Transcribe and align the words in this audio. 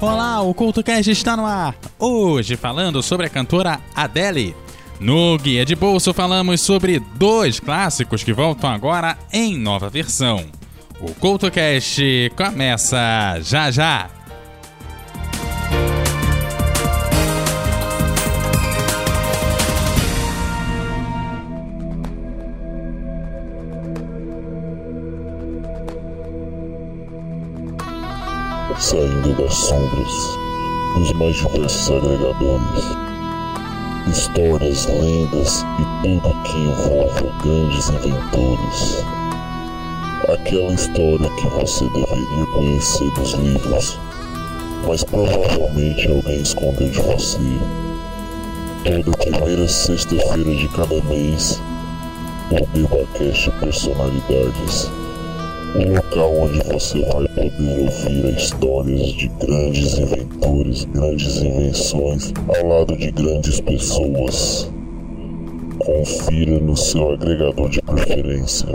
Olá, 0.00 0.40
o 0.40 0.54
CultoCast 0.54 1.10
está 1.10 1.36
no 1.36 1.44
ar. 1.44 1.76
Hoje 1.98 2.56
falando 2.56 3.02
sobre 3.02 3.26
a 3.26 3.28
cantora 3.28 3.78
Adele. 3.94 4.56
No 4.98 5.36
Guia 5.36 5.62
de 5.62 5.74
Bolso 5.74 6.14
falamos 6.14 6.62
sobre 6.62 6.98
dois 7.16 7.60
clássicos 7.60 8.24
que 8.24 8.32
voltam 8.32 8.70
agora 8.70 9.18
em 9.30 9.58
nova 9.58 9.90
versão. 9.90 10.46
O 11.02 11.14
CultoCast 11.14 12.32
começa 12.34 13.40
já 13.42 13.70
já. 13.70 14.08
Saindo 28.80 29.34
das 29.34 29.54
sombras 29.54 30.38
dos 30.94 31.12
mais 31.12 31.36
diversos 31.36 31.90
agregadores. 31.90 32.84
Histórias, 34.08 34.86
lendas 34.86 35.64
e 35.78 36.02
tudo 36.02 36.42
que 36.42 36.56
envolve 36.56 37.30
grandes 37.42 37.90
inventores. 37.90 39.04
Aquela 40.32 40.72
história 40.72 41.30
que 41.36 41.46
você 41.48 41.84
deveria 41.90 42.46
conhecer 42.54 43.10
dos 43.12 43.32
livros, 43.34 44.00
mas 44.86 45.04
provavelmente 45.04 46.08
alguém 46.08 46.40
escondeu 46.40 46.88
de 46.88 47.02
você. 47.02 47.38
Toda 48.82 49.16
primeira 49.18 49.68
sexta-feira 49.68 50.54
de 50.56 50.68
cada 50.68 51.02
mês, 51.02 51.62
o 52.50 52.66
Bibacast 52.66 53.50
Personalidades 53.60 54.90
um 55.74 55.94
local 55.94 56.34
onde 56.36 56.58
você 56.64 57.00
vai 57.02 57.28
poder 57.28 57.80
ouvir 57.80 58.36
histórias 58.36 59.12
de 59.12 59.28
grandes 59.28 59.98
inventores, 59.98 60.84
grandes 60.86 61.36
invenções, 61.42 62.32
ao 62.48 62.66
lado 62.66 62.96
de 62.96 63.10
grandes 63.12 63.60
pessoas. 63.60 64.70
Confira 65.78 66.58
no 66.58 66.76
seu 66.76 67.12
agregador 67.12 67.68
de 67.68 67.80
preferência. 67.82 68.68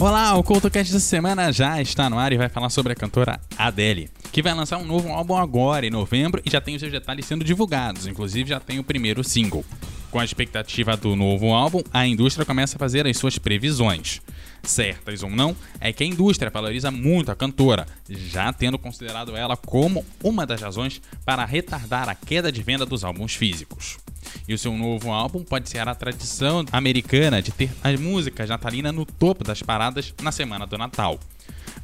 Olá, 0.00 0.34
o 0.34 0.42
CoutoCast 0.42 0.94
dessa 0.94 1.04
semana 1.04 1.52
já 1.52 1.78
está 1.82 2.08
no 2.08 2.18
ar 2.18 2.32
e 2.32 2.38
vai 2.38 2.48
falar 2.48 2.70
sobre 2.70 2.94
a 2.94 2.96
cantora 2.96 3.38
Adele, 3.58 4.08
que 4.32 4.40
vai 4.40 4.54
lançar 4.54 4.78
um 4.78 4.84
novo 4.86 5.10
álbum 5.10 5.36
agora 5.36 5.86
em 5.86 5.90
novembro 5.90 6.40
e 6.42 6.50
já 6.50 6.58
tem 6.58 6.74
os 6.74 6.80
seus 6.80 6.90
detalhes 6.90 7.26
sendo 7.26 7.44
divulgados, 7.44 8.06
inclusive 8.06 8.48
já 8.48 8.58
tem 8.58 8.78
o 8.78 8.82
primeiro 8.82 9.22
single. 9.22 9.62
Com 10.10 10.18
a 10.18 10.24
expectativa 10.24 10.96
do 10.96 11.14
novo 11.14 11.52
álbum, 11.52 11.82
a 11.92 12.06
indústria 12.06 12.46
começa 12.46 12.76
a 12.76 12.78
fazer 12.78 13.06
as 13.06 13.18
suas 13.18 13.36
previsões. 13.36 14.22
Certas 14.62 15.22
ou 15.22 15.28
não, 15.28 15.54
é 15.78 15.92
que 15.92 16.02
a 16.02 16.06
indústria 16.06 16.50
valoriza 16.50 16.90
muito 16.90 17.30
a 17.30 17.36
cantora, 17.36 17.86
já 18.08 18.50
tendo 18.54 18.78
considerado 18.78 19.36
ela 19.36 19.54
como 19.54 20.02
uma 20.24 20.46
das 20.46 20.62
razões 20.62 21.02
para 21.26 21.44
retardar 21.44 22.08
a 22.08 22.14
queda 22.14 22.50
de 22.50 22.62
venda 22.62 22.86
dos 22.86 23.04
álbuns 23.04 23.34
físicos. 23.34 23.98
E 24.46 24.54
o 24.54 24.58
seu 24.58 24.76
novo 24.76 25.12
álbum 25.12 25.42
pode 25.44 25.68
ser 25.68 25.86
a 25.86 25.94
tradição 25.94 26.64
americana 26.72 27.42
de 27.42 27.50
ter 27.52 27.70
as 27.82 27.98
músicas 27.98 28.48
natalinas 28.48 28.94
no 28.94 29.04
topo 29.04 29.44
das 29.44 29.62
paradas 29.62 30.14
na 30.22 30.32
semana 30.32 30.66
do 30.66 30.78
Natal. 30.78 31.18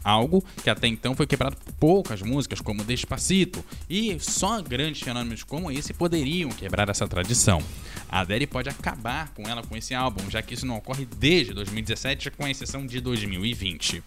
Algo 0.07 0.41
que 0.63 0.71
até 0.71 0.87
então 0.87 1.17
foi 1.17 1.27
quebrado 1.27 1.57
por 1.57 1.73
poucas 1.73 2.23
músicas, 2.23 2.61
como 2.61 2.85
Despacito, 2.85 3.65
e 3.91 4.17
só 4.21 4.63
grandes 4.63 5.03
fenômenos 5.03 5.43
como 5.43 5.69
esse 5.69 5.93
poderiam 5.93 6.49
quebrar 6.51 6.89
essa 6.89 7.09
tradição. 7.09 7.61
A 8.09 8.21
Adele 8.21 8.47
pode 8.47 8.69
acabar 8.69 9.31
com 9.35 9.49
ela 9.49 9.65
com 9.65 9.77
esse 9.77 9.97
álbum, 9.97 10.31
já 10.31 10.41
que 10.43 10.55
isso 10.55 10.65
não 10.65 10.77
ocorre 10.77 11.09
desde 11.19 11.53
2017, 11.53 12.31
com 12.31 12.47
exceção 12.47 12.87
de 12.87 13.01
2020. 13.01 14.01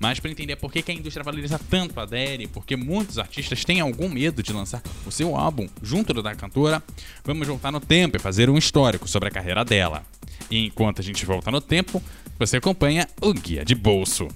Mas 0.00 0.18
para 0.18 0.32
entender 0.32 0.56
por 0.56 0.72
que 0.72 0.90
a 0.90 0.94
indústria 0.94 1.22
valoriza 1.22 1.60
tanto 1.70 2.00
a 2.00 2.02
Adele, 2.02 2.48
porque 2.48 2.74
muitos 2.74 3.16
artistas 3.16 3.64
têm 3.64 3.78
algum 3.78 4.08
medo 4.08 4.42
de 4.42 4.52
lançar 4.52 4.82
o 5.06 5.12
seu 5.12 5.36
álbum 5.36 5.68
junto 5.80 6.12
do 6.12 6.24
da 6.24 6.34
cantora, 6.34 6.82
vamos 7.24 7.46
voltar 7.46 7.70
no 7.70 7.78
tempo 7.78 8.16
e 8.16 8.18
fazer 8.18 8.50
um 8.50 8.58
histórico 8.58 9.06
sobre 9.06 9.28
a 9.28 9.32
carreira 9.32 9.64
dela. 9.64 10.04
E 10.50 10.66
enquanto 10.66 11.00
a 11.00 11.04
gente 11.04 11.24
volta 11.24 11.52
no 11.52 11.60
tempo, 11.60 12.02
você 12.36 12.56
acompanha 12.56 13.06
o 13.22 13.32
Guia 13.32 13.64
de 13.64 13.76
Bolso. 13.76 14.26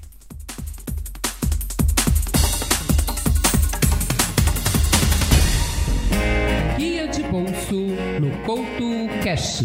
No 8.20 8.30
Couto 8.42 9.08
Cash. 9.24 9.64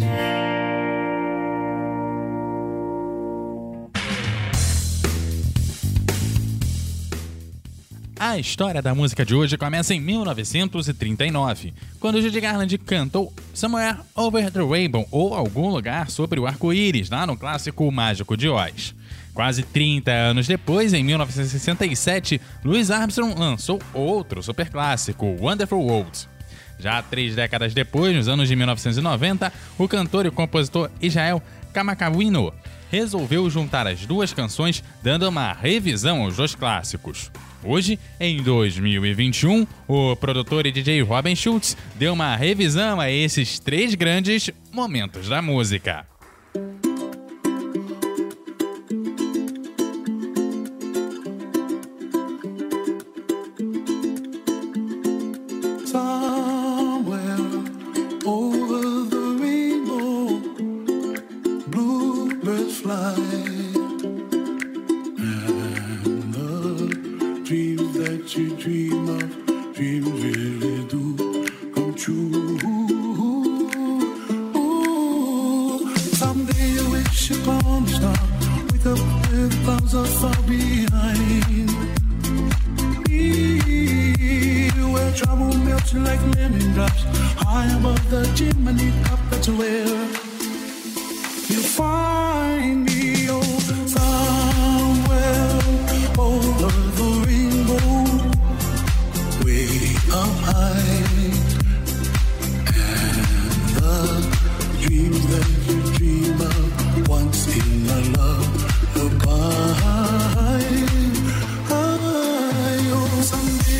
A 8.18 8.38
história 8.38 8.82
da 8.82 8.96
música 8.96 9.26
de 9.26 9.36
hoje 9.36 9.58
começa 9.58 9.94
em 9.94 10.00
1939, 10.00 11.74
quando 12.00 12.22
Judy 12.22 12.40
Garland 12.40 12.78
cantou 12.78 13.34
Somewhere 13.54 13.98
Over 14.16 14.50
the 14.50 14.62
Rainbow 14.62 15.06
ou 15.12 15.34
Algum 15.34 15.70
Lugar 15.70 16.10
sobre 16.10 16.40
o 16.40 16.48
Arco-Íris, 16.48 17.10
lá 17.10 17.28
no 17.28 17.36
clássico 17.36 17.92
Mágico 17.92 18.38
de 18.38 18.48
Oz. 18.48 18.96
Quase 19.34 19.64
30 19.64 20.10
anos 20.12 20.48
depois, 20.48 20.94
em 20.94 21.04
1967, 21.04 22.40
Louis 22.64 22.90
Armstrong 22.90 23.38
lançou 23.38 23.82
outro 23.94 24.42
superclássico, 24.42 25.26
Wonderful 25.42 25.86
World. 25.86 26.35
Já 26.80 27.02
três 27.02 27.36
décadas 27.36 27.74
depois, 27.74 28.16
nos 28.16 28.28
anos 28.28 28.48
de 28.48 28.56
1990, 28.56 29.52
o 29.78 29.88
cantor 29.88 30.26
e 30.26 30.32
compositor 30.32 30.90
Israel 31.02 31.42
Kamakawino 31.74 32.54
resolveu 32.92 33.50
juntar 33.50 33.88
as 33.88 34.06
duas 34.06 34.32
canções, 34.32 34.84
dando 35.04 35.28
uma 35.28 35.52
revisão 35.52 36.24
aos 36.24 36.38
dois 36.38 36.56
clássicos. 36.56 37.32
Hoje, 37.64 38.00
em 38.20 38.42
2021, 38.44 39.66
o 39.88 40.16
produtor 40.16 40.66
e 40.66 40.72
DJ 40.72 41.02
Robin 41.02 41.36
Schultz 41.36 41.76
deu 41.96 42.14
uma 42.14 42.36
revisão 42.36 43.00
a 43.00 43.10
esses 43.10 43.60
três 43.60 43.96
grandes 43.96 44.52
momentos 44.72 45.28
da 45.28 45.42
música. 45.42 46.06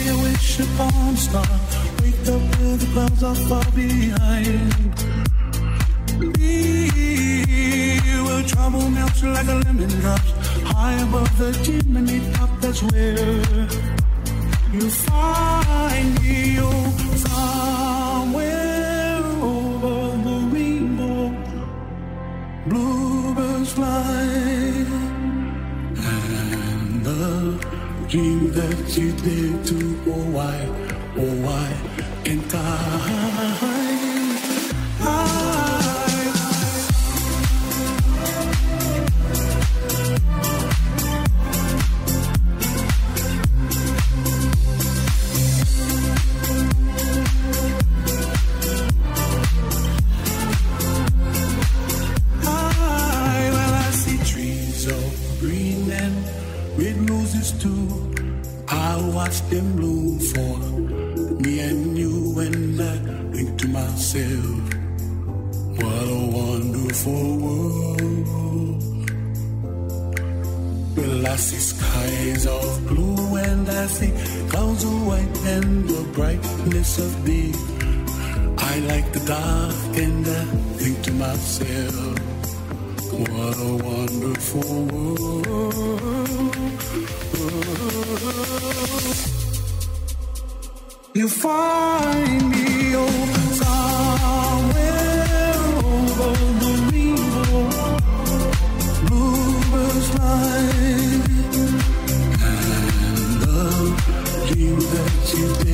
I 0.08 0.14
wish 0.22 0.60
upon 0.60 1.14
a 1.14 1.18
star. 1.18 1.60
Wake 2.02 2.28
up 2.30 2.42
where 2.60 2.78
the 2.78 2.88
clouds 2.94 3.24
are 3.24 3.36
far 3.48 3.66
behind. 3.72 4.72
Me, 6.38 6.90
where 8.26 8.44
trouble 8.44 8.88
melts 8.90 9.24
like 9.24 9.48
a 9.48 9.56
lemon 9.66 9.90
drops 10.02 10.32
high 10.64 11.02
above 11.02 11.38
the 11.40 11.52
chimney 11.64 12.20
top. 12.34 12.50
That's 12.62 12.82
where 12.84 13.18
you 14.74 14.90
find 14.90 16.22
me. 16.22 16.58
Oh, 16.60 16.94
somewhere 17.26 18.46
over 19.42 20.18
the 20.26 20.38
rainbow, 20.54 21.34
bluebirds 22.68 23.72
fly 23.74 24.86
dream 28.08 28.52
that 28.52 28.98
you 28.98 29.12
did 29.14 29.66
too. 29.66 30.00
Oh, 30.08 30.30
why? 30.32 30.58
Oh, 31.18 31.36
why? 31.42 31.74
Can't 32.24 32.54
I? 32.54 33.75
to 105.36 105.65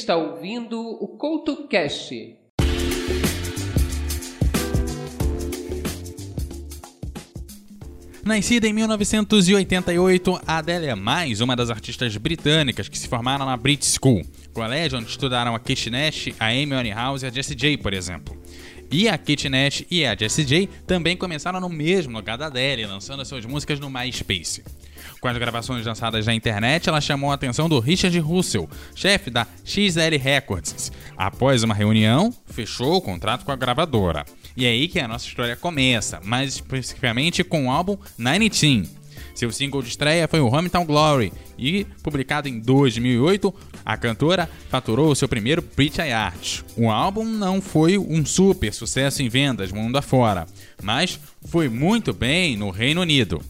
está 0.00 0.16
ouvindo 0.16 0.80
o 0.80 1.08
Couto 1.08 1.68
Cast. 1.68 2.36
Nascida 8.24 8.66
em 8.66 8.72
1988, 8.72 10.40
a 10.46 10.58
Adele 10.58 10.86
é 10.86 10.94
mais 10.94 11.40
uma 11.40 11.54
das 11.54 11.68
artistas 11.68 12.16
britânicas 12.16 12.88
que 12.88 12.98
se 12.98 13.08
formaram 13.08 13.44
na 13.44 13.56
Brit 13.56 13.84
School, 13.84 14.22
colégio 14.54 14.98
onde 14.98 15.10
estudaram 15.10 15.54
a 15.54 15.58
Kate 15.58 15.90
Nash, 15.90 16.28
a 16.38 16.46
Amy 16.46 16.74
Winehouse 16.74 17.24
e 17.24 17.28
a 17.28 17.30
Jessie 17.30 17.54
J, 17.54 17.76
por 17.76 17.92
exemplo. 17.92 18.40
E 18.90 19.06
a 19.06 19.18
Kate 19.18 19.48
Nash 19.50 19.84
e 19.90 20.06
a 20.06 20.16
Jessie 20.16 20.44
J 20.44 20.68
também 20.86 21.16
começaram 21.16 21.60
no 21.60 21.68
mesmo 21.68 22.16
lugar 22.16 22.38
da 22.38 22.46
Adele, 22.46 22.86
lançando 22.86 23.24
suas 23.24 23.44
músicas 23.44 23.78
no 23.78 23.90
MySpace. 23.90 24.64
Com 25.20 25.28
as 25.28 25.36
gravações 25.36 25.84
lançadas 25.84 26.24
na 26.24 26.34
internet, 26.34 26.88
ela 26.88 27.00
chamou 27.00 27.30
a 27.30 27.34
atenção 27.34 27.68
do 27.68 27.78
Richard 27.78 28.18
Russell, 28.18 28.68
chefe 28.94 29.28
da 29.28 29.46
XL 29.64 30.16
Records. 30.18 30.90
Após 31.14 31.62
uma 31.62 31.74
reunião, 31.74 32.34
fechou 32.46 32.96
o 32.96 33.02
contrato 33.02 33.44
com 33.44 33.52
a 33.52 33.56
gravadora. 33.56 34.24
E 34.56 34.64
é 34.64 34.70
aí 34.70 34.88
que 34.88 34.98
a 34.98 35.06
nossa 35.06 35.26
história 35.26 35.54
começa, 35.56 36.20
mais 36.24 36.54
especificamente 36.54 37.44
com 37.44 37.66
o 37.66 37.70
álbum 37.70 37.98
Nine 38.16 38.48
Teen. 38.48 38.88
Seu 39.34 39.52
single 39.52 39.82
de 39.82 39.90
estreia 39.90 40.26
foi 40.26 40.40
o 40.40 40.48
Hometown 40.48 40.86
Glory 40.86 41.32
e, 41.58 41.86
publicado 42.02 42.48
em 42.48 42.58
2008, 42.58 43.54
a 43.84 43.96
cantora 43.98 44.48
faturou 44.70 45.14
seu 45.14 45.28
primeiro 45.28 45.62
Pretty 45.62 46.00
Art. 46.00 46.62
O 46.76 46.90
álbum 46.90 47.24
não 47.24 47.60
foi 47.60 47.98
um 47.98 48.24
super 48.24 48.72
sucesso 48.72 49.22
em 49.22 49.28
vendas 49.28 49.70
mundo 49.70 49.96
afora, 49.96 50.46
mas 50.82 51.20
foi 51.44 51.68
muito 51.68 52.12
bem 52.14 52.56
no 52.56 52.70
Reino 52.70 53.02
Unido. 53.02 53.42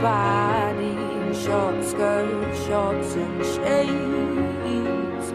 Everybody 0.00 0.86
in 0.86 1.34
short 1.34 1.84
skirts, 1.84 2.66
shorts, 2.66 3.14
and 3.14 3.44
shades. 3.44 5.32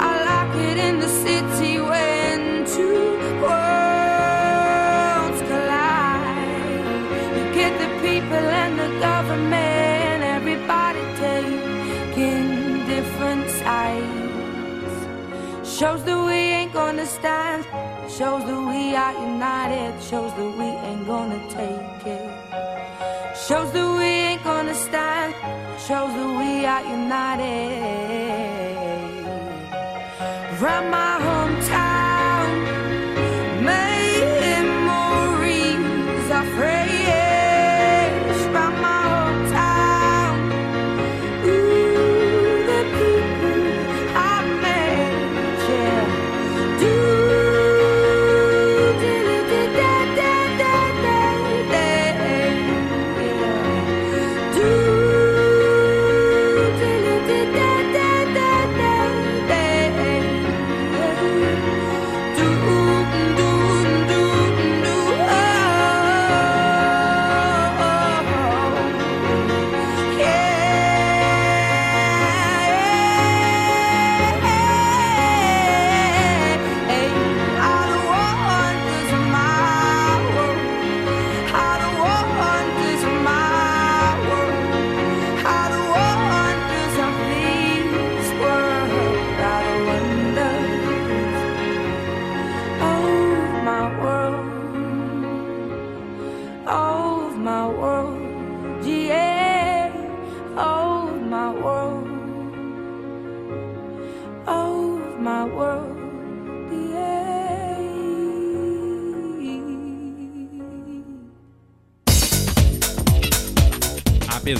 I 0.00 0.24
like 0.30 0.56
it 0.66 0.78
in 0.78 0.98
the 0.98 1.06
city 1.08 1.78
when 1.78 2.64
two 2.66 3.16
worlds 3.40 5.40
collide. 5.48 6.82
You 7.36 7.44
get 7.54 7.72
the 7.78 7.86
people 8.02 8.44
and 8.62 8.78
the 8.80 8.88
government, 8.98 10.24
everybody 10.24 11.00
taking 11.16 12.84
different 12.86 13.48
sides. 13.62 14.96
Shows 15.68 16.02
that 16.04 16.18
we 16.26 16.32
ain't 16.32 16.72
gonna 16.72 17.06
stand. 17.06 17.64
Shows 18.10 18.42
that 18.44 18.60
we 18.70 18.96
are 18.96 19.12
united. 19.12 20.02
Shows 20.02 20.32
that 20.32 20.56
we 20.58 20.64
ain't 20.64 21.06
gonna 21.06 21.38
take 21.48 21.93
Shows 25.86 26.14
that 26.14 26.38
we 26.38 26.64
are 26.64 26.82
united. 26.82 27.83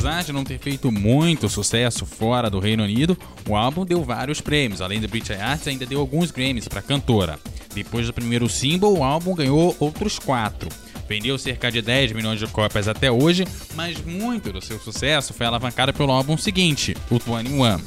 Apesar 0.04 0.22
de 0.22 0.32
não 0.32 0.44
ter 0.44 0.58
feito 0.58 0.92
muito 0.92 1.48
sucesso 1.48 2.04
fora 2.04 2.50
do 2.50 2.58
Reino 2.58 2.84
Unido, 2.84 3.16
o 3.48 3.56
álbum 3.56 3.86
deu 3.86 4.04
vários 4.04 4.38
prêmios, 4.38 4.82
além 4.82 5.00
do 5.00 5.08
British 5.08 5.30
Arts 5.30 5.66
ainda 5.66 5.86
deu 5.86 5.98
alguns 5.98 6.30
Grammys 6.30 6.68
para 6.68 6.80
a 6.80 6.82
cantora. 6.82 7.40
Depois 7.74 8.06
do 8.06 8.12
primeiro 8.12 8.46
single, 8.46 8.98
o 8.98 9.02
álbum 9.02 9.34
ganhou 9.34 9.74
outros 9.80 10.18
quatro. 10.18 10.68
Vendeu 11.08 11.38
cerca 11.38 11.72
de 11.72 11.80
10 11.80 12.12
milhões 12.12 12.38
de 12.38 12.46
cópias 12.48 12.86
até 12.86 13.10
hoje, 13.10 13.46
mas 13.74 13.98
muito 14.04 14.52
do 14.52 14.60
seu 14.60 14.78
sucesso 14.78 15.32
foi 15.32 15.46
alavancado 15.46 15.94
pelo 15.94 16.12
álbum 16.12 16.36
seguinte, 16.36 16.94
o 17.10 17.18
21. 17.18 17.82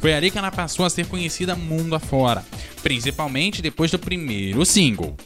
Foi 0.00 0.14
ali 0.14 0.32
que 0.32 0.38
ela 0.38 0.50
passou 0.50 0.84
a 0.84 0.90
ser 0.90 1.06
conhecida 1.06 1.54
mundo 1.54 1.94
afora, 1.94 2.44
principalmente 2.82 3.62
depois 3.62 3.88
do 3.88 4.00
primeiro 4.00 4.66
single. 4.66 5.16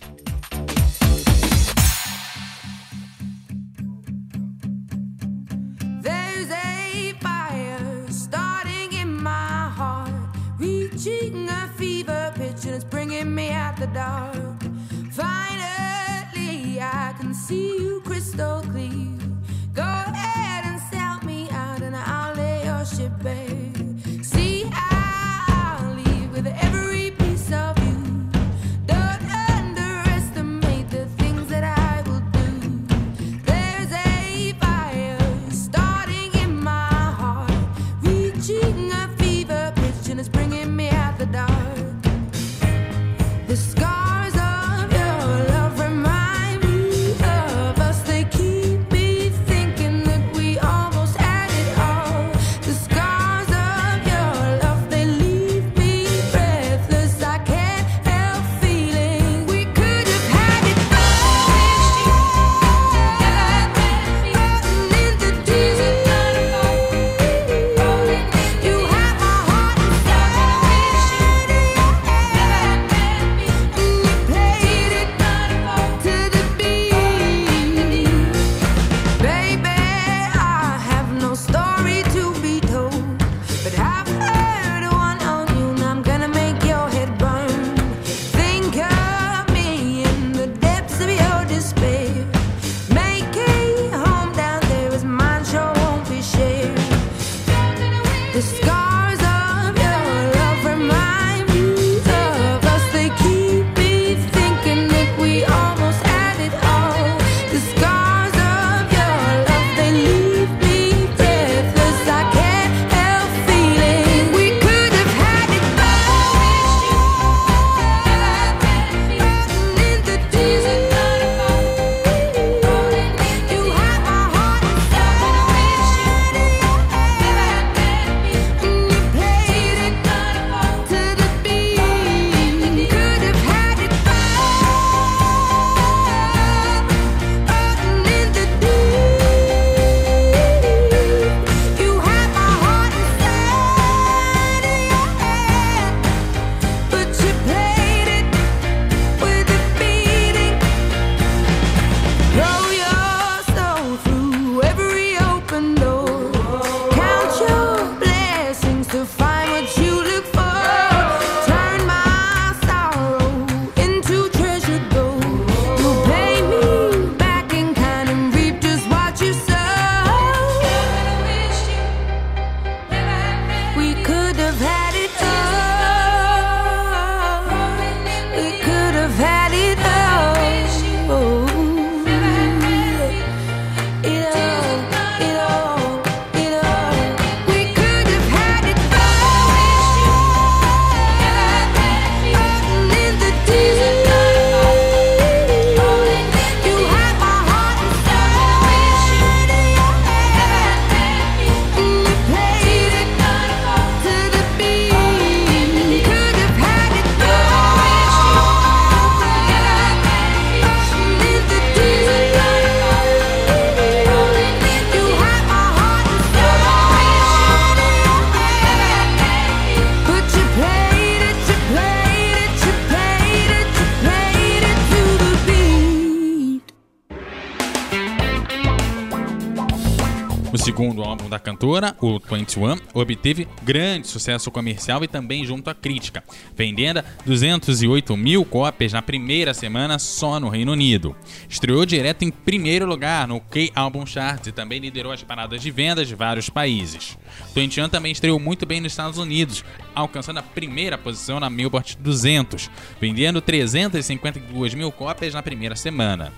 segundo 230.77 231.03
álbum 231.03 231.27
da 231.27 231.39
cantora, 231.39 231.97
o 232.03 232.19
21, 232.19 232.77
obteve 232.93 233.49
grande 233.63 234.07
sucesso 234.07 234.51
comercial 234.51 235.03
e 235.03 235.09
também 235.09 235.43
junto 235.43 235.71
à 235.71 235.75
crítica, 235.75 236.23
vendendo 236.55 237.03
208 237.25 238.15
mil 238.15 238.45
cópias 238.45 238.93
na 238.93 239.01
primeira 239.01 239.55
semana 239.55 239.99
só 239.99 240.39
no 240.39 240.51
Reino 240.51 240.73
Unido. 240.73 241.17
Estreou 241.49 241.87
direto 241.87 242.27
em 242.27 242.31
primeiro 242.31 242.85
lugar 242.85 243.27
no 243.27 243.41
K-Album 243.41 244.05
Chart 244.05 244.47
e 244.47 244.53
também 244.53 244.79
liderou 244.79 245.13
as 245.13 245.23
paradas 245.23 245.63
de 245.63 245.71
vendas 245.71 246.09
de 246.09 246.15
vários 246.15 246.51
países. 246.51 247.17
21 247.55 247.89
também 247.89 248.13
estreou 248.13 248.39
muito 248.39 248.67
bem 248.67 248.83
nos 248.83 248.93
Estados 248.93 249.17
Unidos, 249.19 249.65
alcançando 249.95 250.41
a 250.41 250.43
primeira 250.43 250.99
posição 250.99 251.41
na 251.41 251.49
Billboard 251.49 251.97
200, 251.99 252.71
vendendo 253.01 253.41
352 253.41 254.75
mil 254.75 254.93
cópias 254.93 255.33
na 255.33 255.43
primeira 255.43 255.75
semana. 255.75 256.35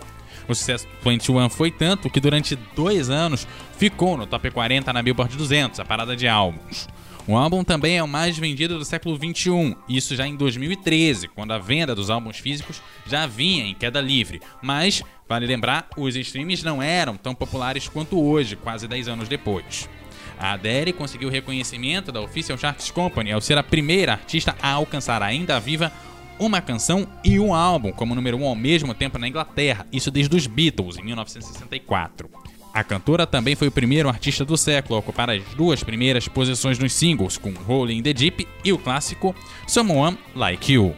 O 0.49 0.55
sucesso 0.55 0.87
do 0.87 1.11
21 1.11 1.51
foi 1.51 1.71
tanto 1.71 2.09
que 2.09 2.19
durante 2.19 2.57
dois 2.75 3.11
anos 3.11 3.47
ficou 3.77 4.17
no 4.17 4.27
top 4.27 4.51
40 4.51 4.91
na 4.93 5.03
Billboard 5.03 5.37
200, 5.37 5.79
a 5.79 5.85
parada 5.85 6.17
de 6.17 6.27
álbuns. 6.27 6.89
O 7.27 7.37
álbum 7.37 7.63
também 7.63 7.99
é 7.99 8.03
o 8.03 8.09
mais 8.09 8.39
vendido 8.39 8.79
do 8.79 8.85
século 8.87 9.15
21. 9.15 9.77
isso 9.87 10.17
já 10.17 10.27
em 10.27 10.35
2013, 10.35 11.29
quando 11.29 11.53
a 11.53 11.59
venda 11.59 11.95
dos 11.95 12.09
álbuns 12.09 12.39
físicos 12.39 12.81
já 13.07 13.27
vinha 13.27 13.67
em 13.67 13.75
queda 13.75 14.01
livre. 14.01 14.41
Mas, 14.63 15.03
vale 15.29 15.47
lembrar, 15.47 15.91
os 15.95 16.17
streams 16.17 16.65
não 16.65 16.83
eram 16.83 17.19
tão 17.19 17.35
populares 17.35 17.87
quanto 17.87 18.19
hoje, 18.19 18.57
quase 18.57 18.89
10 18.89 19.09
anos 19.09 19.29
depois. 19.29 19.87
A 20.39 20.53
Adele 20.53 20.95
conseguiu 20.95 21.29
reconhecimento 21.29 22.11
da 22.11 22.23
Official 22.23 22.57
Charts 22.57 22.91
Company 22.91 23.33
ao 23.33 23.43
ser 23.43 23.59
a 23.59 23.63
primeira 23.63 24.13
artista 24.13 24.57
a 24.63 24.71
alcançar 24.71 25.23
ainda 25.23 25.61
viva 25.61 25.93
uma 26.39 26.61
canção 26.61 27.07
e 27.25 27.39
um 27.39 27.55
álbum 27.55 27.93
como 27.93 28.15
número 28.15 28.37
um 28.37 28.47
ao 28.47 28.55
mesmo 28.55 28.95
tempo 28.95 29.19
na 29.19 29.29
Inglaterra, 29.29 29.87
isso 29.93 30.11
desde 30.11 30.35
os 30.37 30.47
Beatles, 30.47 30.99
em 30.99 31.03
1964. 31.03 32.29
A 32.73 32.85
cantora 32.85 33.27
também 33.27 33.57
foi 33.57 33.69
o 33.69 33.73
primeiro 33.73 34.09
artista 34.09 34.45
do 34.45 34.57
século 34.57 34.97
a 34.97 34.99
ocupar 34.99 35.31
as 35.31 35.43
duas 35.57 35.83
primeiras 35.83 36.29
posições 36.29 36.79
nos 36.79 36.93
singles, 36.93 37.37
com 37.37 37.53
Rolling 37.53 37.99
in 37.99 38.03
the 38.03 38.13
Deep 38.13 38.47
e 38.65 38.73
o 38.73 38.79
clássico 38.79 39.35
Someone 39.67 40.19
Like 40.35 40.73
You. 40.73 40.95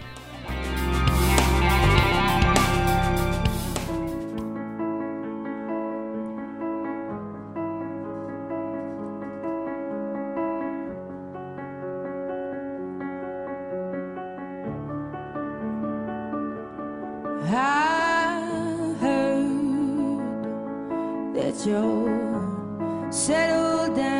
Joe. 21.64 23.10
Settle 23.10 23.94
down. 23.94 24.19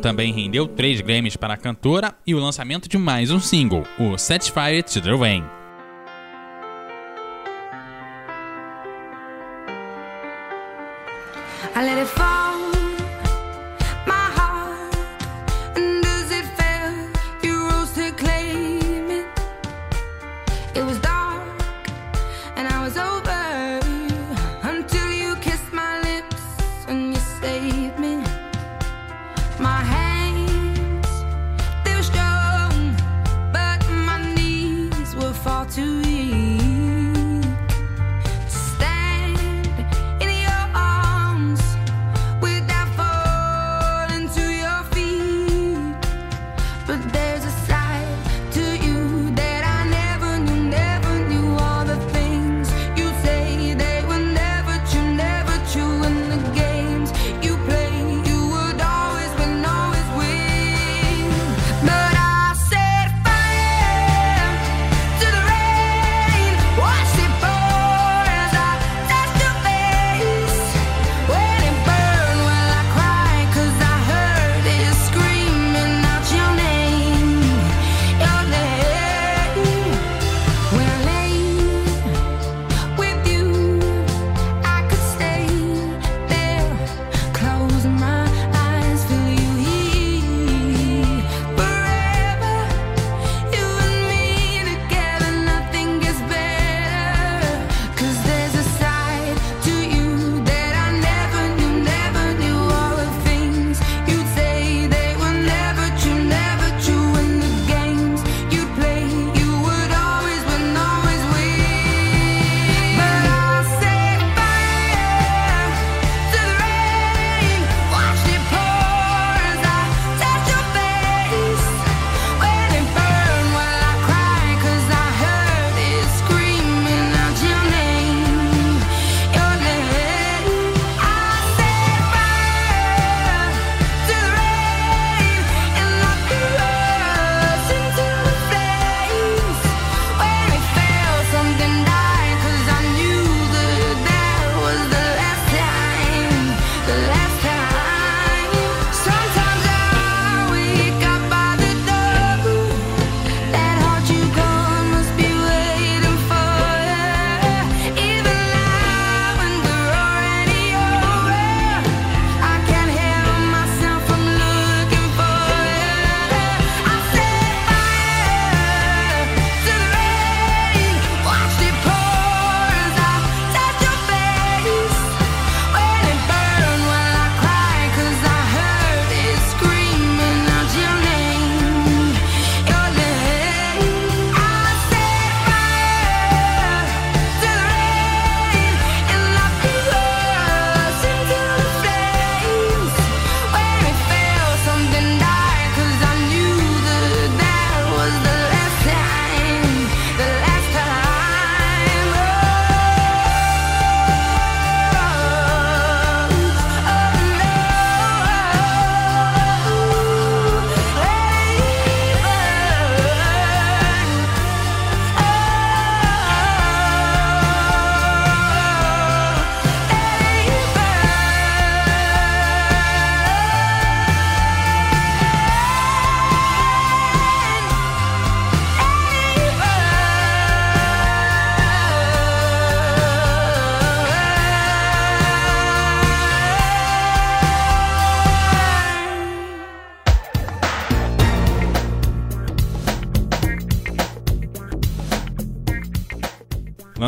também 0.00 0.32
rendeu 0.32 0.66
três 0.66 1.00
Grammys 1.00 1.36
para 1.36 1.54
a 1.54 1.56
cantora 1.56 2.14
e 2.26 2.34
o 2.34 2.40
lançamento 2.40 2.88
de 2.88 2.98
mais 2.98 3.30
um 3.30 3.38
single, 3.38 3.84
o 3.98 4.18
Satisfied 4.18 5.00
the 5.00 5.14
Wayne. 5.14 5.46
I 11.76 11.84
let 11.84 11.98
it 11.98 12.08
fall. 12.08 12.39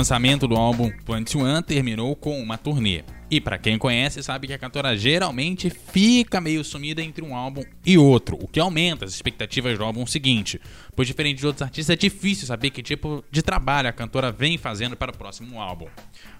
lançamento 0.02 0.48
do 0.48 0.56
álbum 0.56 0.90
Plant 1.04 1.32
One 1.36 1.62
terminou 1.62 2.16
com 2.16 2.42
uma 2.42 2.58
turnê. 2.58 3.04
E 3.30 3.40
para 3.40 3.56
quem 3.56 3.78
conhece, 3.78 4.20
sabe 4.20 4.48
que 4.48 4.52
a 4.52 4.58
cantora 4.58 4.96
geralmente 4.96 5.70
fica 5.70 6.40
meio 6.40 6.64
sumida 6.64 7.00
entre 7.00 7.24
um 7.24 7.36
álbum 7.36 7.62
e 7.86 7.96
outro, 7.96 8.36
o 8.40 8.48
que 8.48 8.58
aumenta 8.58 9.04
as 9.04 9.14
expectativas 9.14 9.78
do 9.78 9.84
álbum 9.84 10.04
seguinte. 10.04 10.60
Pois, 10.96 11.06
diferente 11.06 11.38
de 11.38 11.46
outros 11.46 11.62
artistas, 11.62 11.94
é 11.94 11.96
difícil 11.96 12.48
saber 12.48 12.70
que 12.70 12.82
tipo 12.82 13.22
de 13.30 13.42
trabalho 13.42 13.88
a 13.88 13.92
cantora 13.92 14.32
vem 14.32 14.58
fazendo 14.58 14.96
para 14.96 15.12
o 15.12 15.16
próximo 15.16 15.60
álbum. 15.60 15.86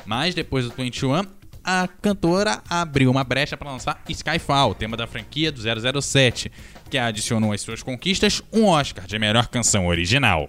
Mas 0.05 0.35
depois 0.35 0.65
do 0.65 0.75
21, 0.75 1.23
a 1.63 1.87
cantora 1.87 2.61
abriu 2.69 3.13
uma 3.13 3.23
brecha 3.23 3.57
para 3.57 3.71
lançar 3.71 4.03
Skyfall, 4.09 4.75
tema 4.75 4.97
da 4.97 5.07
franquia 5.07 5.53
do 5.53 5.63
007, 6.03 6.51
que 6.91 6.99
adicionou 6.99 7.53
às 7.53 7.61
suas 7.61 7.81
conquistas 7.81 8.43
um 8.53 8.67
Oscar 8.67 9.07
de 9.07 9.21
melhor 9.21 9.47
canção 9.47 9.87
original. 9.87 10.49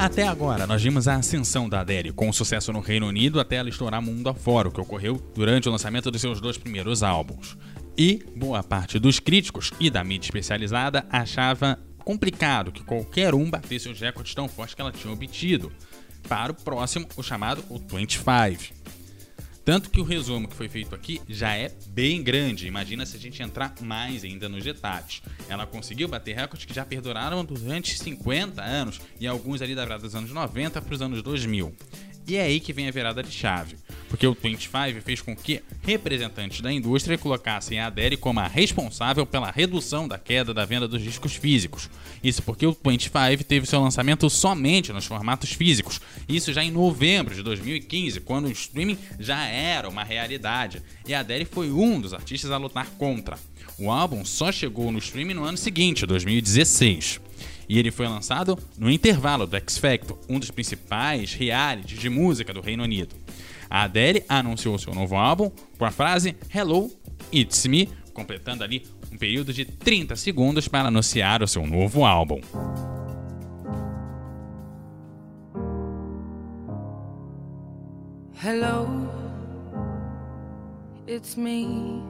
Até 0.00 0.26
agora, 0.26 0.66
nós 0.66 0.82
vimos 0.82 1.06
a 1.06 1.16
ascensão 1.16 1.68
da 1.68 1.80
Adele, 1.80 2.10
com 2.10 2.32
sucesso 2.32 2.72
no 2.72 2.80
Reino 2.80 3.06
Unido 3.06 3.38
até 3.38 3.56
ela 3.56 3.68
estourar 3.68 4.00
mundo 4.00 4.30
afora, 4.30 4.68
o 4.68 4.72
que 4.72 4.80
ocorreu 4.80 5.22
durante 5.34 5.68
o 5.68 5.72
lançamento 5.72 6.10
dos 6.10 6.22
seus 6.22 6.40
dois 6.40 6.56
primeiros 6.56 7.02
álbuns. 7.02 7.54
E 7.98 8.24
boa 8.34 8.62
parte 8.62 8.98
dos 8.98 9.20
críticos 9.20 9.72
e 9.78 9.90
da 9.90 10.02
mídia 10.02 10.26
especializada 10.26 11.04
achava 11.10 11.78
complicado 11.98 12.72
que 12.72 12.82
qualquer 12.82 13.34
um 13.34 13.50
batesse 13.50 13.90
os 13.90 14.00
recordes 14.00 14.34
tão 14.34 14.48
fortes 14.48 14.74
que 14.74 14.80
ela 14.80 14.90
tinha 14.90 15.12
obtido. 15.12 15.70
Para 16.26 16.52
o 16.52 16.54
próximo, 16.54 17.06
o 17.14 17.22
chamado 17.22 17.62
o 17.68 17.78
25. 17.78 18.79
Tanto 19.64 19.90
que 19.90 20.00
o 20.00 20.04
resumo 20.04 20.48
que 20.48 20.54
foi 20.56 20.68
feito 20.68 20.94
aqui 20.94 21.20
já 21.28 21.54
é 21.54 21.70
bem 21.88 22.22
grande. 22.22 22.66
Imagina 22.66 23.04
se 23.04 23.16
a 23.16 23.20
gente 23.20 23.42
entrar 23.42 23.74
mais 23.80 24.24
ainda 24.24 24.48
nos 24.48 24.64
detalhes. 24.64 25.22
Ela 25.48 25.66
conseguiu 25.66 26.08
bater 26.08 26.34
recordes 26.34 26.64
que 26.64 26.74
já 26.74 26.84
perduraram 26.84 27.44
durante 27.44 27.98
50 27.98 28.62
anos 28.62 29.00
e 29.18 29.26
alguns 29.26 29.60
ali 29.60 29.74
da 29.74 29.90
dos 29.96 30.14
anos 30.14 30.30
90 30.30 30.80
para 30.80 30.94
os 30.94 31.02
anos 31.02 31.22
2000. 31.22 31.74
E 32.30 32.36
é 32.36 32.42
aí 32.42 32.60
que 32.60 32.72
vem 32.72 32.86
a 32.86 32.92
virada 32.92 33.24
de 33.24 33.32
chave, 33.32 33.74
porque 34.08 34.24
o 34.24 34.36
25 34.40 35.02
fez 35.02 35.20
com 35.20 35.34
que 35.34 35.64
representantes 35.82 36.60
da 36.60 36.72
indústria 36.72 37.18
colocassem 37.18 37.80
a 37.80 37.88
Adele 37.88 38.16
como 38.16 38.38
a 38.38 38.46
responsável 38.46 39.26
pela 39.26 39.50
redução 39.50 40.06
da 40.06 40.16
queda 40.16 40.54
da 40.54 40.64
venda 40.64 40.86
dos 40.86 41.02
discos 41.02 41.34
físicos. 41.34 41.90
Isso 42.22 42.40
porque 42.44 42.64
o 42.64 42.70
25 42.86 43.42
teve 43.42 43.66
seu 43.66 43.80
lançamento 43.80 44.30
somente 44.30 44.92
nos 44.92 45.06
formatos 45.06 45.50
físicos, 45.50 46.00
isso 46.28 46.52
já 46.52 46.62
em 46.62 46.70
novembro 46.70 47.34
de 47.34 47.42
2015, 47.42 48.20
quando 48.20 48.44
o 48.44 48.52
streaming 48.52 48.96
já 49.18 49.44
era 49.46 49.88
uma 49.88 50.04
realidade, 50.04 50.80
e 51.08 51.12
a 51.12 51.20
Adele 51.20 51.44
foi 51.44 51.72
um 51.72 52.00
dos 52.00 52.14
artistas 52.14 52.52
a 52.52 52.56
lutar 52.58 52.86
contra. 52.90 53.36
O 53.76 53.90
álbum 53.90 54.24
só 54.24 54.52
chegou 54.52 54.92
no 54.92 55.00
streaming 55.00 55.34
no 55.34 55.42
ano 55.42 55.58
seguinte, 55.58 56.06
2016 56.06 57.20
e 57.70 57.78
ele 57.78 57.92
foi 57.92 58.08
lançado 58.08 58.58
no 58.76 58.90
intervalo 58.90 59.46
do 59.46 59.56
X 59.56 59.78
Factor, 59.78 60.18
um 60.28 60.40
dos 60.40 60.50
principais 60.50 61.32
realities 61.32 62.00
de 62.00 62.10
música 62.10 62.52
do 62.52 62.60
Reino 62.60 62.82
Unido. 62.82 63.14
A 63.70 63.84
Adele 63.84 64.24
anunciou 64.28 64.76
seu 64.76 64.92
novo 64.92 65.14
álbum 65.14 65.52
com 65.78 65.84
a 65.84 65.92
frase 65.92 66.34
Hello, 66.52 66.90
It's 67.32 67.66
Me, 67.66 67.88
completando 68.12 68.64
ali 68.64 68.84
um 69.12 69.16
período 69.16 69.52
de 69.52 69.64
30 69.64 70.16
segundos 70.16 70.66
para 70.66 70.88
anunciar 70.88 71.44
o 71.44 71.46
seu 71.46 71.64
novo 71.64 72.04
álbum. 72.04 72.40
Hello, 78.42 78.88
it's 81.06 81.36
me. 81.36 82.09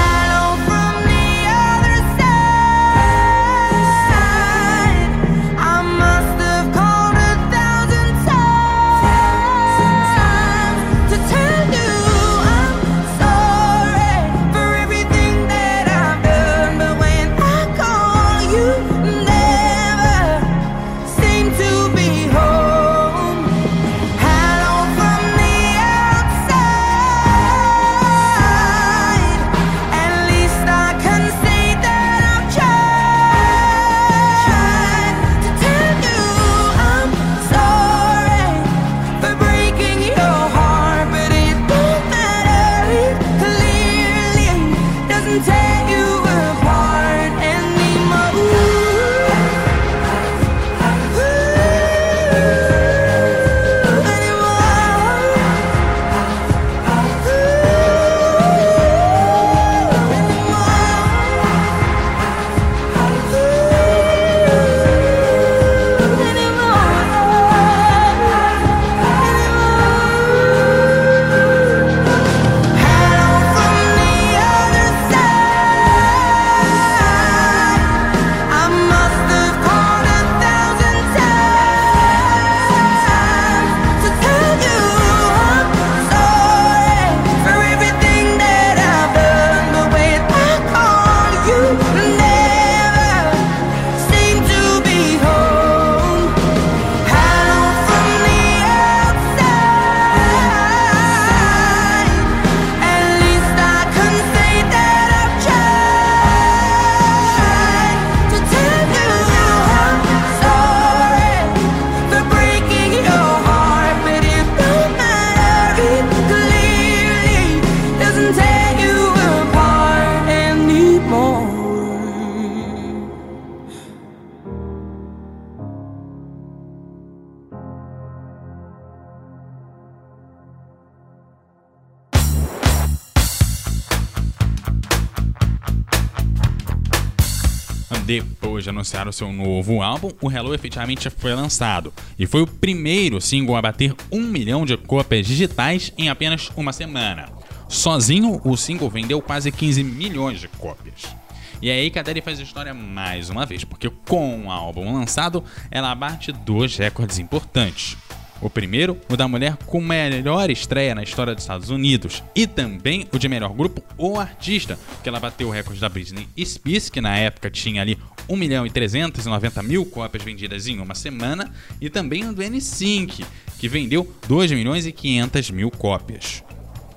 Depois 138.05 138.63
de 138.63 138.69
anunciar 138.69 139.07
o 139.07 139.13
seu 139.13 139.31
novo 139.31 139.81
álbum, 139.81 140.11
o 140.21 140.31
Hello 140.31 140.53
efetivamente 140.53 141.09
foi 141.09 141.33
lançado 141.33 141.93
e 142.17 142.25
foi 142.25 142.41
o 142.41 142.47
primeiro 142.47 143.21
single 143.21 143.55
a 143.55 143.61
bater 143.61 143.93
um 144.11 144.23
milhão 144.23 144.65
de 144.65 144.75
cópias 144.75 145.27
digitais 145.27 145.93
em 145.97 146.09
apenas 146.09 146.49
uma 146.55 146.73
semana. 146.73 147.29
Sozinho, 147.69 148.41
o 148.43 148.57
single 148.57 148.89
vendeu 148.89 149.21
quase 149.21 149.51
15 149.51 149.83
milhões 149.83 150.39
de 150.39 150.47
cópias. 150.47 151.15
E 151.61 151.69
é 151.69 151.73
aí 151.73 151.91
que 151.91 151.99
a 151.99 152.01
Adele 152.01 152.21
faz 152.21 152.39
história 152.39 152.73
mais 152.73 153.29
uma 153.29 153.45
vez, 153.45 153.63
porque 153.63 153.89
com 154.07 154.45
o 154.45 154.51
álbum 154.51 154.93
lançado, 154.93 155.43
ela 155.69 155.93
bate 155.93 156.31
dois 156.31 156.75
recordes 156.75 157.19
importantes. 157.19 157.95
O 158.41 158.49
primeiro, 158.49 158.97
o 159.07 159.15
da 159.15 159.27
mulher 159.27 159.55
com 159.67 159.79
melhor 159.79 160.49
estreia 160.49 160.95
na 160.95 161.03
história 161.03 161.35
dos 161.35 161.43
Estados 161.43 161.69
Unidos. 161.69 162.23
E 162.35 162.47
também 162.47 163.07
o 163.13 163.19
de 163.19 163.29
melhor 163.29 163.53
grupo 163.53 163.83
ou 163.97 164.19
artista, 164.19 164.79
que 165.03 165.07
ela 165.07 165.19
bateu 165.19 165.47
o 165.47 165.51
recorde 165.51 165.79
da 165.79 165.87
Britney 165.87 166.27
Spears, 166.43 166.89
que 166.89 166.99
na 166.99 167.15
época 167.15 167.51
tinha 167.51 167.81
ali 167.81 167.99
1 168.27 168.35
milhão 168.35 168.65
e 168.65 168.69
390 168.71 169.61
mil 169.61 169.85
cópias 169.85 170.23
vendidas 170.23 170.67
em 170.67 170.79
uma 170.79 170.95
semana. 170.95 171.53
E 171.79 171.89
também 171.89 172.27
o 172.27 172.33
do 172.33 172.41
N5, 172.41 173.23
que 173.59 173.67
vendeu 173.67 174.11
2 174.27 174.51
milhões 174.51 174.87
e 174.87 174.91
500 174.91 175.51
mil 175.51 175.69
cópias. 175.69 176.43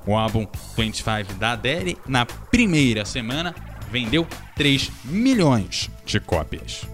O 0.07 0.16
álbum 0.16 0.47
25 0.76 1.34
da 1.34 1.53
Adele, 1.53 1.99
na 2.07 2.24
primeira 2.24 3.05
semana, 3.05 3.55
vendeu 3.90 4.26
3 4.57 4.90
milhões 5.05 5.90
de 6.07 6.20
cópias. 6.20 6.93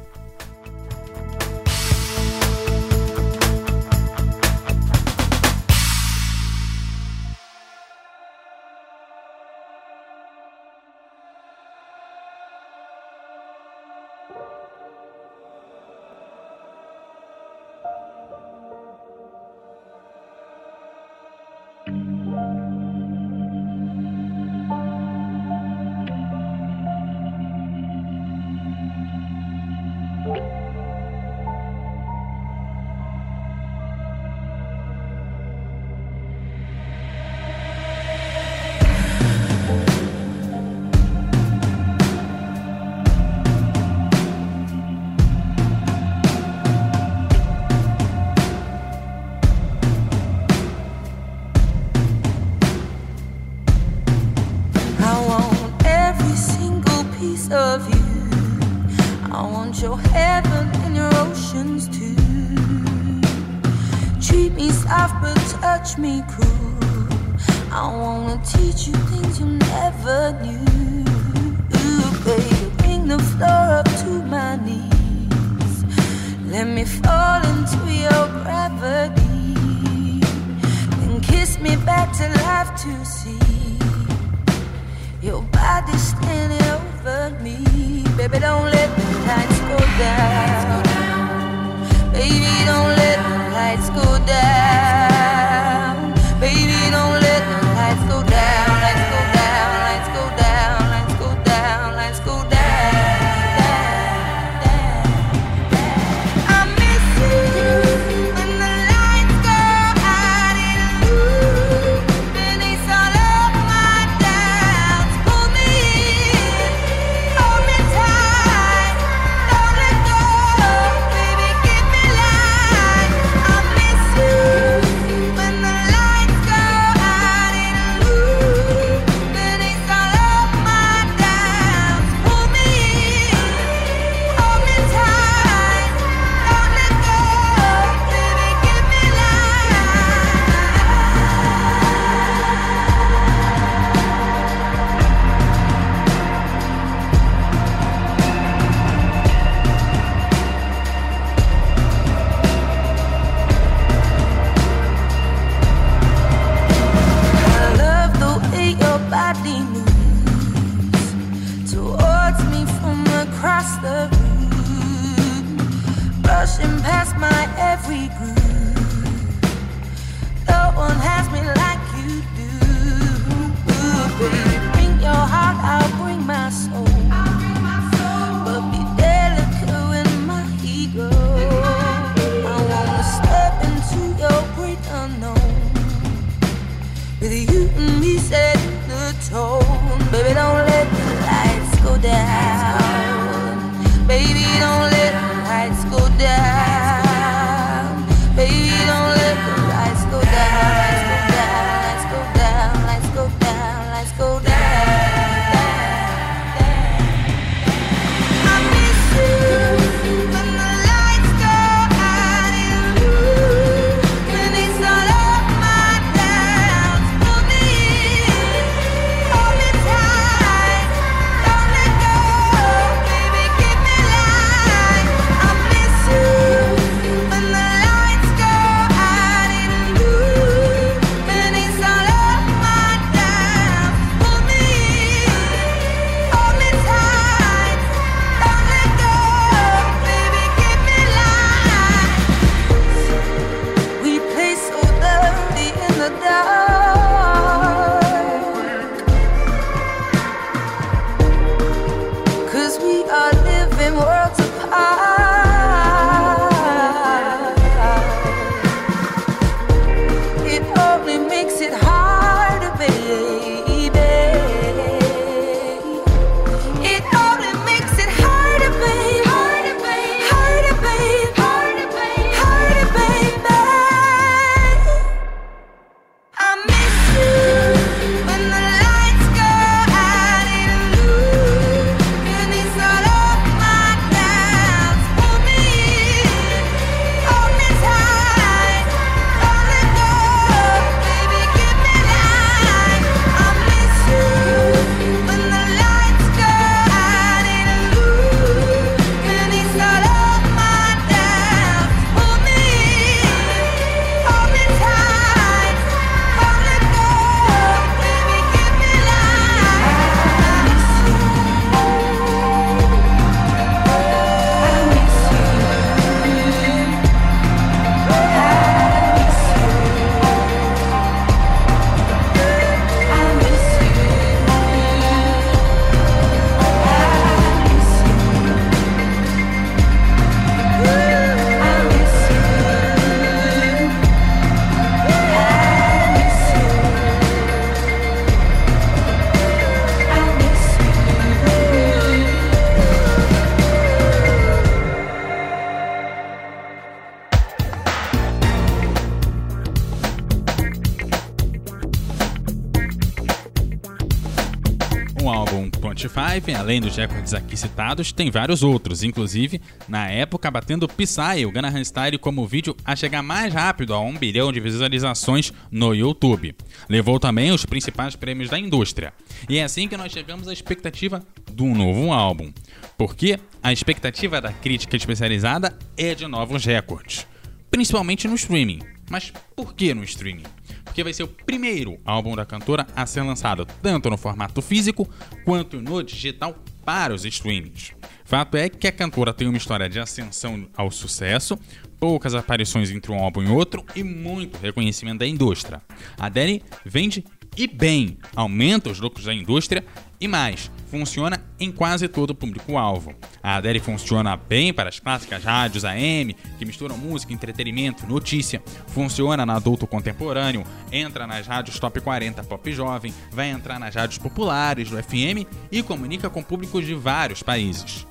25, 356.31 356.61
além 356.61 356.81
dos 356.81 356.97
recordes 356.97 357.35
aqui 357.35 357.57
citados, 357.57 358.13
tem 358.13 358.31
vários 358.31 358.63
outros, 358.63 359.03
inclusive, 359.03 359.61
na 359.89 360.09
época, 360.09 360.49
batendo 360.49 360.87
Psy, 360.87 361.45
o 361.45 361.51
Gangnam 361.51 361.85
Style, 361.85 362.19
como 362.19 362.47
vídeo 362.47 362.77
a 362.85 362.95
chegar 362.95 363.21
mais 363.21 363.53
rápido 363.53 363.93
a 363.93 364.01
1 364.01 364.17
bilhão 364.17 364.53
de 364.53 364.61
visualizações 364.61 365.53
no 365.73 365.93
YouTube. 365.93 366.55
Levou 366.89 367.19
também 367.19 367.51
os 367.51 367.67
principais 367.67 368.15
prêmios 368.15 368.49
da 368.49 368.57
indústria. 368.57 369.13
E 369.49 369.59
é 369.59 369.65
assim 369.65 369.89
que 369.89 369.97
nós 369.97 370.13
chegamos 370.13 370.47
à 370.47 370.53
expectativa 370.53 371.21
do 371.51 371.67
novo 371.67 372.13
álbum. 372.13 372.53
Porque 372.97 373.37
a 373.61 373.73
expectativa 373.73 374.41
da 374.41 374.53
crítica 374.53 374.97
especializada 374.97 375.77
é 375.97 376.15
de 376.15 376.29
novos 376.29 376.65
recordes, 376.65 377.27
principalmente 377.73 378.29
no 378.29 378.37
streaming. 378.37 378.79
Mas 379.11 379.33
por 379.57 379.75
que 379.75 379.93
no 379.93 380.05
streaming? 380.05 380.45
Porque 380.85 381.03
vai 381.03 381.13
ser 381.13 381.25
o 381.25 381.29
primeiro 381.29 381.99
álbum 382.05 382.37
da 382.37 382.47
cantora 382.47 382.87
a 382.95 383.05
ser 383.05 383.23
lançado 383.23 383.67
tanto 383.83 384.09
no 384.09 384.17
formato 384.17 384.63
físico 384.63 385.07
quanto 385.45 385.83
no 385.83 386.03
digital 386.03 386.57
para 386.85 387.13
os 387.13 387.25
streamings. 387.25 387.93
Fato 388.25 388.57
é 388.57 388.69
que 388.69 388.87
a 388.87 388.93
cantora 388.93 389.35
tem 389.35 389.49
uma 389.49 389.59
história 389.59 389.89
de 389.89 389.99
ascensão 389.99 390.69
ao 390.77 390.91
sucesso, 390.91 391.59
poucas 391.99 392.35
aparições 392.35 392.91
entre 392.91 393.11
um 393.11 393.19
álbum 393.19 393.43
e 393.43 393.49
outro 393.49 393.85
e 393.97 394.05
muito 394.05 394.57
reconhecimento 394.59 395.19
da 395.19 395.27
indústria. 395.27 395.83
A 396.17 396.27
Adele 396.27 396.63
vende 396.85 397.25
e 397.57 397.67
bem, 397.67 398.17
aumenta 398.35 398.89
os 398.89 399.01
lucros 399.01 399.27
da 399.27 399.35
indústria 399.35 399.85
e 400.21 400.29
mais, 400.29 400.71
funciona 400.91 401.43
em 401.59 401.73
quase 401.73 402.07
todo 402.09 402.31
o 402.31 402.35
público-alvo. 402.35 403.15
A 403.43 403.57
Adele 403.57 403.81
funciona 403.81 404.37
bem 404.37 404.73
para 404.73 404.89
as 404.89 405.01
clássicas 405.01 405.43
rádios 405.43 405.85
AM, 405.85 406.35
que 406.59 406.65
misturam 406.67 406.99
música, 406.99 407.33
entretenimento, 407.33 408.07
notícia. 408.07 408.63
Funciona 408.89 409.47
na 409.47 409.57
adulto 409.57 409.87
contemporâneo, 409.87 410.65
entra 410.93 411.27
nas 411.27 411.47
rádios 411.47 411.79
top 411.79 412.01
40 412.01 412.43
pop 412.45 412.73
jovem, 412.73 413.15
vai 413.33 413.51
entrar 413.51 413.79
nas 413.79 413.95
rádios 413.95 414.19
populares 414.19 414.91
do 414.91 415.03
FM 415.03 415.47
e 415.73 415.83
comunica 415.83 416.29
com 416.29 416.43
públicos 416.43 416.85
de 416.85 416.95
vários 416.95 417.43
países 417.43 418.07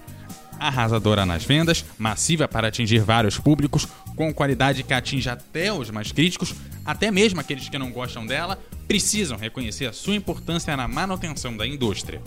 arrasadora 0.59 1.25
nas 1.25 1.43
vendas, 1.43 1.85
massiva 1.97 2.47
para 2.47 2.67
atingir 2.67 2.99
vários 2.99 3.37
públicos, 3.37 3.87
com 4.15 4.33
qualidade 4.33 4.83
que 4.83 4.93
atinge 4.93 5.29
até 5.29 5.71
os 5.71 5.89
mais 5.89 6.11
críticos, 6.11 6.53
até 6.85 7.09
mesmo 7.09 7.39
aqueles 7.39 7.69
que 7.69 7.77
não 7.77 7.91
gostam 7.91 8.25
dela, 8.25 8.59
precisam 8.87 9.37
reconhecer 9.37 9.85
a 9.85 9.93
sua 9.93 10.15
importância 10.15 10.75
na 10.75 10.87
manutenção 10.87 11.55
da 11.55 11.65
indústria. 11.65 12.21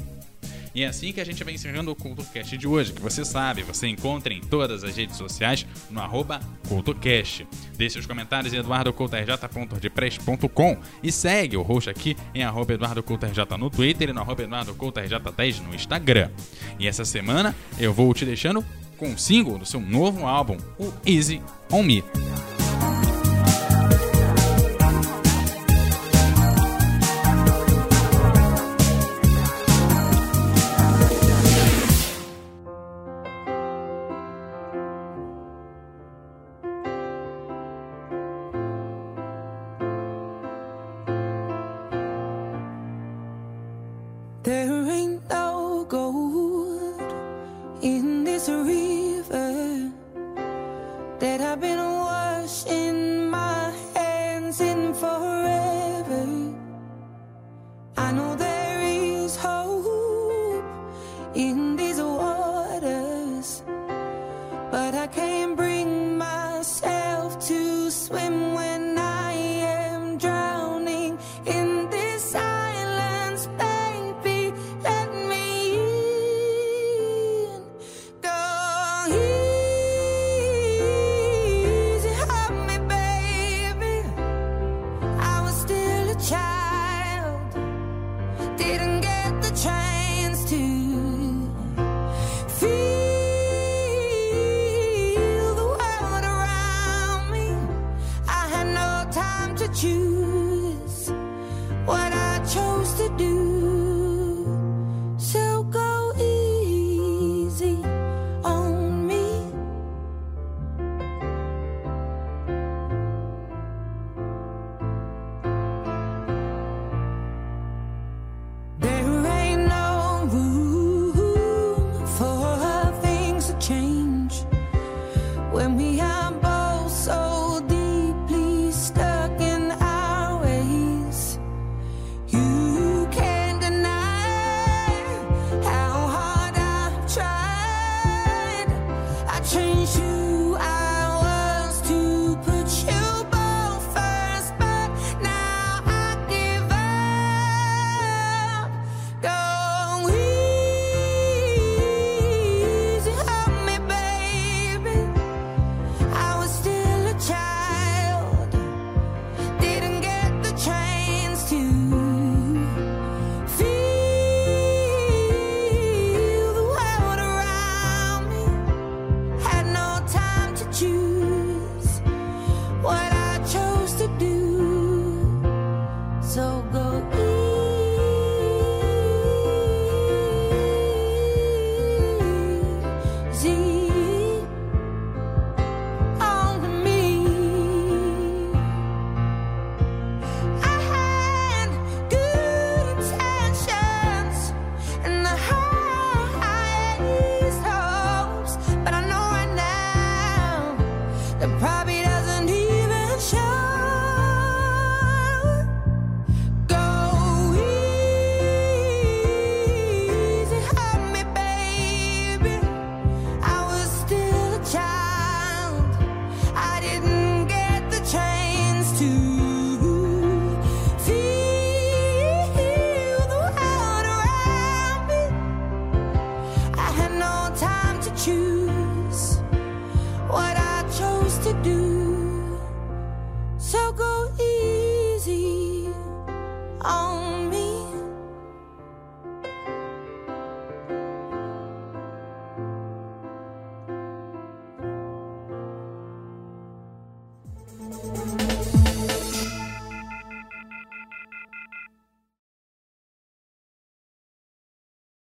E 0.74 0.84
é 0.84 0.86
assim 0.86 1.12
que 1.12 1.20
a 1.20 1.24
gente 1.24 1.44
vai 1.44 1.52
encerrando 1.54 1.90
o 1.90 1.94
CultoCast 1.94 2.56
de 2.56 2.66
hoje, 2.66 2.92
que 2.92 3.00
você 3.00 3.24
sabe, 3.24 3.62
você 3.62 3.86
encontra 3.88 4.32
em 4.32 4.40
todas 4.40 4.82
as 4.82 4.96
redes 4.96 5.16
sociais 5.16 5.64
no 5.90 6.00
arroba 6.00 6.40
CultoCast. 6.68 7.46
Deixe 7.76 7.98
os 7.98 8.06
comentários 8.06 8.54
em 8.54 8.56
eduardocoutorj.wordpress.com 8.56 10.78
e 11.02 11.12
segue 11.12 11.56
o 11.56 11.62
host 11.62 11.88
aqui 11.90 12.16
em 12.34 12.42
arroba 12.42 12.72
eduardocoutorj 12.74 13.32
no 13.58 13.70
Twitter 13.70 14.10
e 14.10 14.12
no 14.12 14.20
arroba 14.20 14.44
eduardocoutorj10 14.44 15.62
no 15.62 15.74
Instagram. 15.74 16.30
E 16.78 16.86
essa 16.86 17.04
semana 17.04 17.56
eu 17.78 17.92
vou 17.92 18.14
te 18.14 18.24
deixando 18.24 18.64
com 18.96 19.08
o 19.08 19.12
um 19.12 19.18
single 19.18 19.58
do 19.58 19.66
seu 19.66 19.80
novo 19.80 20.26
álbum, 20.26 20.56
o 20.78 20.92
Easy 21.04 21.42
On 21.70 21.82
Me. 21.82 22.04